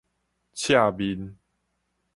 [0.55, 1.37] 刺面